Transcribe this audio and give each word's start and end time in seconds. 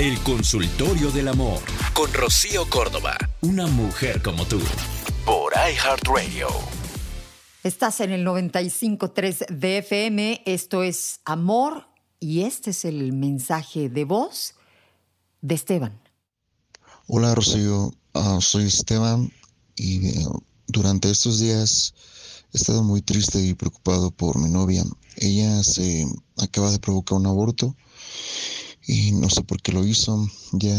El 0.00 0.18
consultorio 0.20 1.10
del 1.10 1.28
amor 1.28 1.60
con 1.92 2.10
Rocío 2.14 2.64
Córdoba. 2.70 3.18
Una 3.42 3.66
mujer 3.66 4.22
como 4.22 4.46
tú. 4.46 4.58
Por 5.26 5.52
iHeartRadio. 5.52 6.48
Estás 7.62 8.00
en 8.00 8.12
el 8.12 8.26
95.3 8.26 9.48
DFM. 9.50 10.42
Esto 10.46 10.82
es 10.82 11.20
Amor 11.26 11.86
y 12.18 12.44
este 12.44 12.70
es 12.70 12.86
el 12.86 13.12
mensaje 13.12 13.90
de 13.90 14.06
voz 14.06 14.54
de 15.42 15.56
Esteban. 15.56 16.00
Hola 17.06 17.34
Rocío, 17.34 17.92
Ah, 18.14 18.38
soy 18.40 18.68
Esteban 18.68 19.30
y 19.76 20.08
eh, 20.08 20.26
durante 20.66 21.10
estos 21.10 21.40
días 21.40 21.92
he 22.54 22.56
estado 22.56 22.82
muy 22.82 23.02
triste 23.02 23.38
y 23.38 23.52
preocupado 23.52 24.10
por 24.10 24.38
mi 24.38 24.48
novia. 24.48 24.82
Ella 25.16 25.62
se 25.62 26.06
acaba 26.38 26.70
de 26.70 26.78
provocar 26.78 27.18
un 27.18 27.26
aborto 27.26 27.76
y 28.90 29.12
no 29.12 29.30
sé 29.30 29.44
por 29.44 29.62
qué 29.62 29.70
lo 29.72 29.86
hizo. 29.86 30.28
Ya 30.50 30.76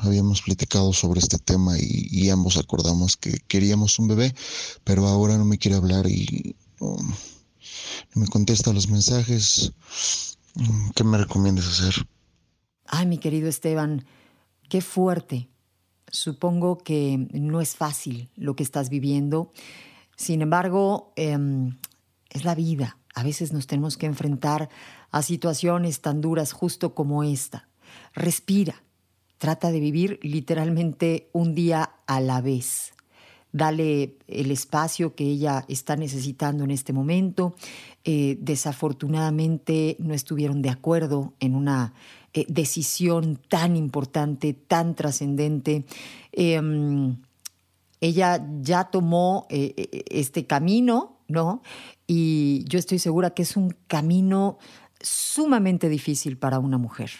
habíamos 0.00 0.42
platicado 0.42 0.92
sobre 0.92 1.18
este 1.18 1.38
tema 1.38 1.76
y, 1.76 2.30
ambos 2.30 2.56
acordamos 2.56 3.16
que 3.16 3.40
queríamos 3.48 3.98
un 3.98 4.06
bebé, 4.06 4.32
pero 4.84 5.08
ahora 5.08 5.36
no 5.36 5.44
me 5.44 5.58
quiere 5.58 5.76
hablar 5.76 6.06
y 6.06 6.54
no 6.80 6.98
me 8.14 8.28
contesta 8.28 8.72
los 8.72 8.88
mensajes. 8.88 9.72
¿Qué 10.94 11.02
me 11.02 11.18
recomiendas 11.18 11.66
hacer? 11.66 12.06
Ay, 12.86 13.06
mi 13.06 13.18
querido 13.18 13.48
Esteban, 13.48 14.04
qué 14.68 14.80
fuerte. 14.80 15.48
Supongo 16.10 16.78
que 16.78 17.26
no 17.32 17.60
es 17.60 17.74
fácil 17.74 18.30
lo 18.36 18.54
que 18.54 18.62
estás 18.62 18.88
viviendo. 18.88 19.52
Sin 20.16 20.42
embargo, 20.42 21.12
em, 21.16 21.76
es 22.30 22.44
la 22.44 22.54
vida. 22.54 22.98
A 23.14 23.22
veces 23.22 23.52
nos 23.52 23.66
tenemos 23.66 23.96
que 23.96 24.06
enfrentar 24.06 24.68
a 25.10 25.22
situaciones 25.22 26.00
tan 26.00 26.20
duras 26.20 26.52
justo 26.52 26.94
como 26.94 27.24
esta. 27.24 27.68
Respira. 28.14 28.82
Trata 29.38 29.70
de 29.70 29.80
vivir 29.80 30.18
literalmente 30.22 31.28
un 31.32 31.54
día 31.54 31.90
a 32.06 32.20
la 32.20 32.40
vez. 32.40 32.92
Dale 33.52 34.18
el 34.26 34.50
espacio 34.50 35.14
que 35.14 35.24
ella 35.24 35.64
está 35.68 35.96
necesitando 35.96 36.64
en 36.64 36.70
este 36.70 36.92
momento. 36.92 37.54
Eh, 38.04 38.36
desafortunadamente 38.40 39.96
no 40.00 40.12
estuvieron 40.12 40.60
de 40.60 40.70
acuerdo 40.70 41.34
en 41.40 41.54
una 41.54 41.94
eh, 42.34 42.44
decisión 42.48 43.40
tan 43.48 43.74
importante, 43.74 44.52
tan 44.52 44.94
trascendente. 44.94 45.86
Em, 46.32 47.16
ella 48.00 48.46
ya 48.60 48.84
tomó 48.90 49.46
eh, 49.50 50.04
este 50.10 50.46
camino, 50.46 51.17
¿no? 51.28 51.62
Y 52.06 52.64
yo 52.68 52.78
estoy 52.78 52.98
segura 52.98 53.30
que 53.30 53.42
es 53.42 53.56
un 53.56 53.76
camino 53.86 54.58
sumamente 55.00 55.88
difícil 55.88 56.36
para 56.38 56.58
una 56.58 56.78
mujer. 56.78 57.10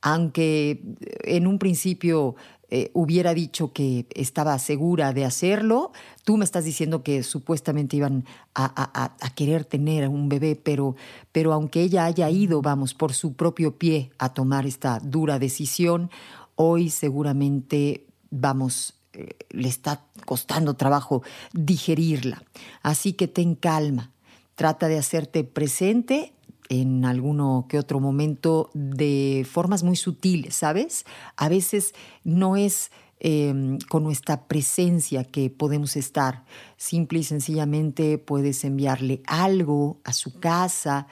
Aunque 0.00 0.82
en 1.24 1.46
un 1.46 1.58
principio 1.58 2.36
eh, 2.70 2.90
hubiera 2.92 3.32
dicho 3.32 3.72
que 3.72 4.06
estaba 4.14 4.58
segura 4.58 5.14
de 5.14 5.24
hacerlo. 5.24 5.92
Tú 6.24 6.36
me 6.36 6.44
estás 6.44 6.66
diciendo 6.66 7.02
que 7.02 7.22
supuestamente 7.22 7.96
iban 7.96 8.26
a, 8.54 9.14
querer 9.34 9.64
tener 9.64 10.06
un 10.08 10.28
bebé, 10.28 10.54
pero, 10.54 10.94
pero 11.32 11.54
aunque 11.54 11.80
ella 11.80 12.04
haya 12.04 12.28
ido, 12.28 12.60
vamos, 12.60 12.92
por 12.92 13.14
su 13.14 13.32
propio 13.32 13.78
pie 13.78 14.10
a 14.18 14.34
tomar 14.34 14.66
esta 14.66 14.98
dura 14.98 15.38
decisión, 15.38 16.10
hoy 16.56 16.90
seguramente, 16.90 18.04
vamos, 18.30 18.97
eh, 19.12 19.36
le 19.50 19.68
está 19.68 20.04
costando 20.26 20.74
trabajo 20.74 21.22
digerirla. 21.52 22.42
Así 22.82 23.14
que 23.14 23.28
ten 23.28 23.54
calma, 23.54 24.12
trata 24.54 24.88
de 24.88 24.98
hacerte 24.98 25.44
presente 25.44 26.34
en 26.68 27.04
alguno 27.04 27.66
que 27.68 27.78
otro 27.78 28.00
momento 28.00 28.70
de 28.74 29.46
formas 29.50 29.82
muy 29.82 29.96
sutiles, 29.96 30.54
¿sabes? 30.54 31.06
A 31.36 31.48
veces 31.48 31.94
no 32.24 32.56
es 32.56 32.90
em, 33.20 33.78
con 33.88 34.04
nuestra 34.04 34.46
presencia 34.46 35.24
que 35.24 35.50
podemos 35.50 35.96
estar. 35.96 36.44
Simple 36.76 37.20
y 37.20 37.24
sencillamente 37.24 38.18
puedes 38.18 38.62
enviarle 38.64 39.22
algo 39.26 40.00
a 40.04 40.12
su 40.12 40.38
casa 40.38 41.06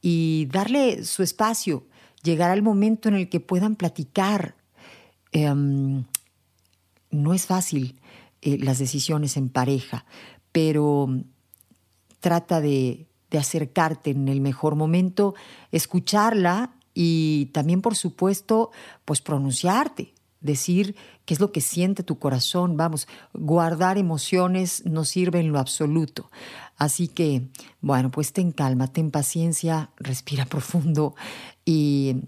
y 0.00 0.48
darle 0.50 1.04
su 1.04 1.22
espacio. 1.22 1.86
Llegar 2.22 2.50
al 2.50 2.62
momento 2.62 3.08
en 3.08 3.14
el 3.16 3.28
que 3.28 3.40
puedan 3.40 3.76
platicar. 3.76 4.56
Em, 5.32 6.04
no 7.12 7.32
es 7.32 7.46
fácil 7.46 8.00
eh, 8.40 8.58
las 8.58 8.78
decisiones 8.78 9.36
en 9.36 9.48
pareja, 9.48 10.04
pero 10.50 11.08
trata 12.18 12.60
de 12.60 13.06
acercarte 13.38 14.10
en 14.10 14.28
el 14.28 14.40
mejor 14.40 14.74
momento, 14.74 15.34
escucharla 15.70 16.74
y 16.94 17.46
también, 17.46 17.80
por 17.80 17.94
supuesto, 17.94 18.70
pues 19.04 19.20
pronunciarte, 19.20 20.14
decir 20.40 20.96
qué 21.24 21.34
es 21.34 21.40
lo 21.40 21.52
que 21.52 21.60
siente 21.60 22.02
tu 22.02 22.18
corazón. 22.18 22.76
Vamos, 22.76 23.08
guardar 23.32 23.96
emociones 23.96 24.84
no 24.84 25.04
sirve 25.04 25.40
en 25.40 25.52
lo 25.52 25.58
absoluto. 25.58 26.30
Así 26.76 27.08
que, 27.08 27.48
bueno, 27.80 28.10
pues 28.10 28.32
ten 28.32 28.52
calma, 28.52 28.88
ten 28.88 29.10
paciencia, 29.10 29.90
respira 29.96 30.44
profundo 30.46 31.14
y 31.64 32.22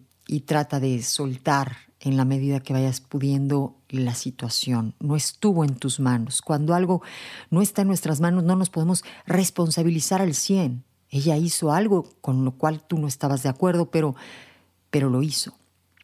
trata 0.46 0.80
de 0.80 1.02
soltar 1.02 1.76
en 2.00 2.16
la 2.16 2.24
medida 2.24 2.60
que 2.60 2.72
vayas 2.72 3.00
pudiendo 3.00 3.76
la 4.00 4.14
situación. 4.14 4.94
No 5.00 5.16
estuvo 5.16 5.64
en 5.64 5.76
tus 5.76 6.00
manos. 6.00 6.42
Cuando 6.42 6.74
algo 6.74 7.02
no 7.50 7.62
está 7.62 7.82
en 7.82 7.88
nuestras 7.88 8.20
manos, 8.20 8.44
no 8.44 8.56
nos 8.56 8.70
podemos 8.70 9.04
responsabilizar 9.26 10.20
al 10.20 10.34
100. 10.34 10.84
Ella 11.10 11.36
hizo 11.36 11.72
algo 11.72 12.08
con 12.20 12.44
lo 12.44 12.52
cual 12.52 12.82
tú 12.82 12.98
no 12.98 13.06
estabas 13.06 13.42
de 13.42 13.48
acuerdo, 13.48 13.90
pero, 13.90 14.14
pero 14.90 15.10
lo 15.10 15.22
hizo. 15.22 15.54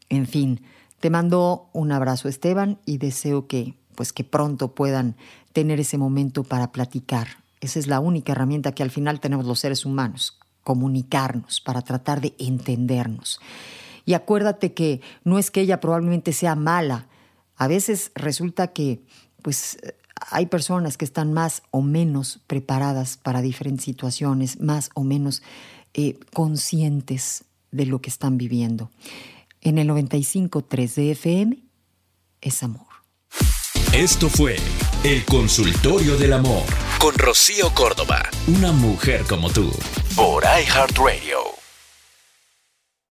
En 0.08 0.26
fin, 0.26 0.62
te 1.00 1.10
mando 1.10 1.68
un 1.72 1.92
abrazo 1.92 2.28
Esteban 2.28 2.78
y 2.84 2.98
deseo 2.98 3.46
que 3.46 3.74
pues 3.94 4.12
que 4.12 4.24
pronto 4.24 4.74
puedan 4.74 5.16
tener 5.52 5.80
ese 5.80 5.98
momento 5.98 6.44
para 6.44 6.72
platicar. 6.72 7.28
Esa 7.60 7.78
es 7.78 7.86
la 7.86 8.00
única 8.00 8.32
herramienta 8.32 8.72
que 8.72 8.82
al 8.82 8.90
final 8.90 9.20
tenemos 9.20 9.44
los 9.44 9.60
seres 9.60 9.84
humanos, 9.84 10.38
comunicarnos 10.62 11.60
para 11.60 11.82
tratar 11.82 12.20
de 12.20 12.34
entendernos. 12.38 13.40
Y 14.06 14.14
acuérdate 14.14 14.72
que 14.72 15.02
no 15.24 15.38
es 15.38 15.50
que 15.50 15.60
ella 15.60 15.80
probablemente 15.80 16.32
sea 16.32 16.54
mala, 16.54 17.08
a 17.60 17.68
veces 17.68 18.10
resulta 18.14 18.68
que 18.68 19.02
pues 19.42 19.78
hay 20.30 20.46
personas 20.46 20.96
que 20.96 21.04
están 21.04 21.34
más 21.34 21.62
o 21.70 21.82
menos 21.82 22.40
preparadas 22.46 23.18
para 23.18 23.42
diferentes 23.42 23.84
situaciones, 23.84 24.60
más 24.60 24.88
o 24.94 25.04
menos 25.04 25.42
eh, 25.92 26.18
conscientes 26.32 27.44
de 27.70 27.84
lo 27.84 28.00
que 28.00 28.08
están 28.08 28.38
viviendo. 28.38 28.90
En 29.60 29.76
el 29.76 29.90
95.3 29.90 30.94
de 30.94 31.10
FM 31.10 31.58
es 32.40 32.62
amor. 32.62 32.86
Esto 33.92 34.30
fue 34.30 34.56
El 35.04 35.22
Consultorio 35.26 36.16
del 36.16 36.32
Amor 36.32 36.64
con 36.98 37.14
Rocío 37.14 37.74
Córdoba, 37.74 38.22
una 38.46 38.72
mujer 38.72 39.24
como 39.28 39.50
tú, 39.50 39.70
por 40.16 40.44
iHeartRadio. 40.44 41.59